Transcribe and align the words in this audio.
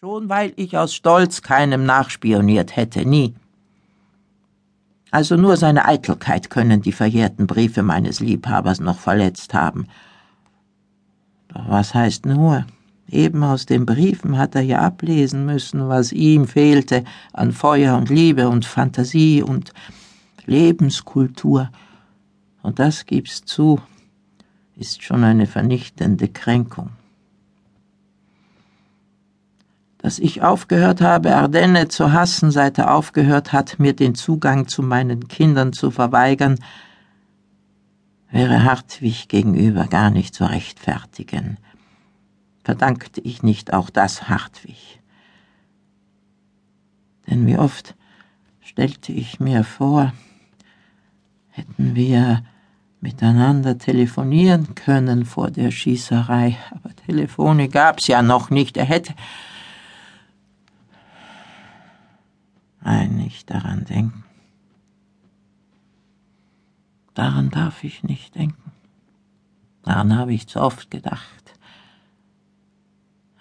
Schon 0.00 0.28
weil 0.28 0.52
ich 0.56 0.76
aus 0.76 0.94
Stolz 0.94 1.40
keinem 1.40 1.86
nachspioniert 1.86 2.76
hätte, 2.76 3.06
nie. 3.06 3.34
Also 5.10 5.36
nur 5.36 5.56
seine 5.56 5.86
Eitelkeit 5.86 6.50
können 6.50 6.82
die 6.82 6.92
verjährten 6.92 7.46
Briefe 7.46 7.82
meines 7.82 8.20
Liebhabers 8.20 8.78
noch 8.78 8.98
verletzt 8.98 9.54
haben. 9.54 9.86
Doch 11.48 11.66
was 11.70 11.94
heißt 11.94 12.26
nur? 12.26 12.66
Eben 13.08 13.42
aus 13.42 13.64
den 13.64 13.86
Briefen 13.86 14.36
hat 14.36 14.54
er 14.54 14.60
ja 14.60 14.80
ablesen 14.80 15.46
müssen, 15.46 15.88
was 15.88 16.12
ihm 16.12 16.46
fehlte 16.46 17.04
an 17.32 17.52
Feuer 17.52 17.96
und 17.96 18.10
Liebe 18.10 18.50
und 18.50 18.66
Fantasie 18.66 19.42
und 19.42 19.72
Lebenskultur. 20.44 21.70
Und 22.62 22.78
das 22.80 23.06
gib's 23.06 23.46
zu, 23.46 23.80
ist 24.76 25.02
schon 25.02 25.24
eine 25.24 25.46
vernichtende 25.46 26.28
Kränkung. 26.28 26.90
Dass 30.06 30.20
ich 30.20 30.40
aufgehört 30.40 31.00
habe, 31.00 31.34
Ardenne 31.34 31.88
zu 31.88 32.12
hassen, 32.12 32.52
seit 32.52 32.78
er 32.78 32.94
aufgehört 32.94 33.52
hat, 33.52 33.80
mir 33.80 33.92
den 33.92 34.14
Zugang 34.14 34.68
zu 34.68 34.84
meinen 34.84 35.26
Kindern 35.26 35.72
zu 35.72 35.90
verweigern, 35.90 36.60
wäre 38.30 38.62
Hartwig 38.62 39.28
gegenüber 39.28 39.88
gar 39.88 40.10
nicht 40.10 40.32
zu 40.32 40.44
rechtfertigen. 40.44 41.56
Verdankte 42.62 43.20
ich 43.20 43.42
nicht 43.42 43.72
auch 43.72 43.90
das 43.90 44.28
Hartwig. 44.28 45.00
Denn 47.28 47.44
wie 47.48 47.58
oft 47.58 47.96
stellte 48.60 49.10
ich 49.10 49.40
mir 49.40 49.64
vor, 49.64 50.12
hätten 51.48 51.96
wir 51.96 52.44
miteinander 53.00 53.76
telefonieren 53.76 54.76
können 54.76 55.24
vor 55.24 55.50
der 55.50 55.72
Schießerei, 55.72 56.56
aber 56.70 56.94
Telefone 56.94 57.68
gab's 57.68 58.06
ja 58.06 58.22
noch 58.22 58.50
nicht. 58.50 58.76
Er 58.76 58.84
hätte 58.84 59.12
Nein, 62.96 63.16
nicht 63.16 63.50
daran 63.50 63.84
denken. 63.84 64.24
Daran 67.12 67.50
darf 67.50 67.84
ich 67.84 68.02
nicht 68.02 68.34
denken. 68.36 68.72
Daran 69.82 70.16
habe 70.16 70.32
ich 70.32 70.46
zu 70.46 70.60
oft 70.62 70.90
gedacht. 70.90 71.58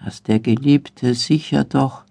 Dass 0.03 0.23
der 0.23 0.41
Geliebte 0.41 1.13
sicher 1.13 1.63
doch, 1.63 2.03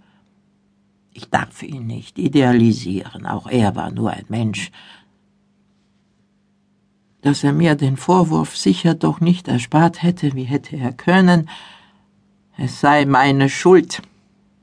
ich 1.13 1.29
darf 1.29 1.63
ihn 1.63 1.87
nicht 1.87 2.19
idealisieren, 2.19 3.27
auch 3.27 3.47
er 3.47 3.77
war 3.77 3.91
nur 3.91 4.11
ein 4.11 4.25
Mensch, 4.29 4.73
dass 7.21 7.45
er 7.45 7.53
mir 7.53 7.75
den 7.75 7.99
Vorwurf 7.99 8.57
sicher 8.57 8.95
doch 8.95 9.21
nicht 9.21 9.49
erspart 9.49 10.03
hätte, 10.03 10.33
wie 10.33 10.45
hätte 10.45 10.77
er 10.79 10.93
können, 10.93 11.51
es 12.57 12.81
sei 12.81 13.05
meine 13.05 13.51
Schuld, 13.51 14.01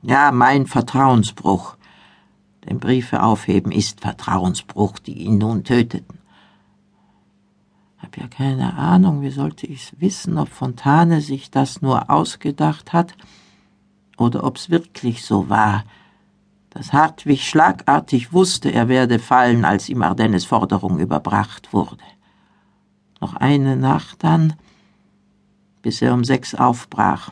ja 0.02 0.32
mein 0.32 0.66
Vertrauensbruch, 0.66 1.76
denn 2.68 2.78
Briefe 2.78 3.22
aufheben 3.22 3.72
ist 3.72 4.00
Vertrauensbruch, 4.00 4.98
die 4.98 5.24
ihn 5.24 5.38
nun 5.38 5.64
töteten. 5.64 6.18
Hab 7.98 8.16
ja 8.16 8.26
keine 8.26 8.74
Ahnung, 8.74 9.22
wie 9.22 9.30
sollte 9.30 9.66
ich's 9.66 9.92
wissen, 9.98 10.38
ob 10.38 10.48
Fontane 10.48 11.20
sich 11.20 11.50
das 11.50 11.82
nur 11.82 12.10
ausgedacht 12.10 12.92
hat 12.92 13.14
oder 14.16 14.44
ob's 14.44 14.70
wirklich 14.70 15.24
so 15.24 15.48
war, 15.48 15.84
dass 16.70 16.92
Hartwig 16.92 17.46
schlagartig 17.46 18.32
wusste, 18.32 18.72
er 18.72 18.88
werde 18.88 19.18
fallen, 19.18 19.64
als 19.64 19.88
ihm 19.88 20.02
Ardennes 20.02 20.44
Forderung 20.44 20.98
überbracht 20.98 21.72
wurde. 21.72 22.04
Noch 23.20 23.34
eine 23.34 23.76
Nacht 23.76 24.24
dann, 24.24 24.54
bis 25.82 26.00
er 26.02 26.14
um 26.14 26.24
sechs 26.24 26.54
aufbrach 26.54 27.30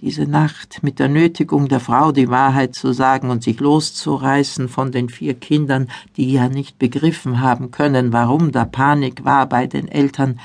diese 0.00 0.26
Nacht 0.26 0.82
mit 0.82 0.98
der 0.98 1.08
Nötigung 1.08 1.68
der 1.68 1.80
Frau 1.80 2.12
die 2.12 2.28
Wahrheit 2.28 2.74
zu 2.74 2.92
sagen 2.92 3.30
und 3.30 3.42
sich 3.42 3.60
loszureißen 3.60 4.68
von 4.68 4.92
den 4.92 5.08
vier 5.08 5.34
Kindern, 5.34 5.88
die 6.16 6.32
ja 6.32 6.48
nicht 6.48 6.78
begriffen 6.78 7.40
haben 7.40 7.70
können, 7.70 8.12
warum 8.12 8.52
da 8.52 8.64
Panik 8.64 9.24
war 9.24 9.48
bei 9.48 9.66
den 9.66 9.88
Eltern. 9.88 10.40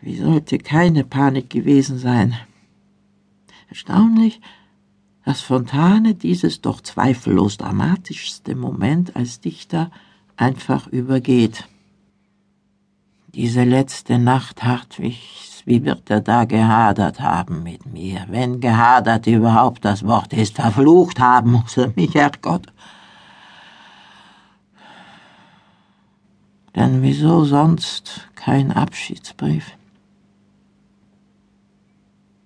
Wie 0.00 0.16
sollte 0.16 0.58
keine 0.58 1.04
Panik 1.04 1.50
gewesen 1.50 1.98
sein? 1.98 2.34
Erstaunlich, 3.68 4.40
dass 5.24 5.40
Fontane 5.40 6.14
dieses 6.14 6.60
doch 6.60 6.80
zweifellos 6.80 7.56
dramatischste 7.56 8.54
Moment 8.54 9.16
als 9.16 9.40
Dichter 9.40 9.90
einfach 10.36 10.86
übergeht. 10.86 11.64
Diese 13.34 13.64
letzte 13.64 14.18
Nacht 14.18 14.62
Hartwigs 14.62 15.44
wie 15.66 15.84
wird 15.84 16.10
er 16.10 16.20
da 16.20 16.44
gehadert 16.44 17.20
haben 17.20 17.62
mit 17.62 17.86
mir? 17.86 18.26
Wenn 18.28 18.60
gehadert 18.60 19.26
überhaupt 19.26 19.84
das 19.84 20.04
Wort 20.06 20.32
ist, 20.34 20.56
verflucht 20.56 21.18
haben 21.20 21.52
muss 21.52 21.76
er 21.76 21.90
mich, 21.96 22.14
Herrgott. 22.14 22.66
Denn 26.76 27.02
wieso 27.02 27.44
sonst 27.44 28.28
kein 28.34 28.72
Abschiedsbrief? 28.72 29.72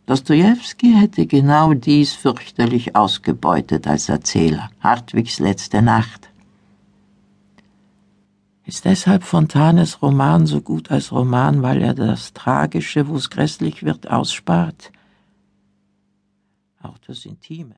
Dostojewski 0.06 0.94
hätte 0.94 1.26
genau 1.26 1.75
dies 1.75 2.12
fürchterlich 2.12 2.94
ausgebeutet 2.94 3.87
als 3.87 4.09
Erzähler. 4.09 4.70
Hartwigs 4.81 5.38
letzte 5.38 5.82
Nacht. 5.82 6.28
Ist 8.69 8.84
deshalb 8.84 9.25
Fontanes 9.25 10.03
Roman 10.03 10.45
so 10.45 10.61
gut 10.61 10.91
als 10.91 11.11
Roman, 11.11 11.62
weil 11.62 11.81
er 11.81 11.95
das 11.95 12.34
Tragische, 12.34 13.09
wo 13.09 13.17
es 13.17 13.31
grässlich 13.31 13.83
wird, 13.83 14.11
ausspart? 14.11 14.93
Auch 16.83 16.99
das 16.99 17.25
Intime. 17.25 17.67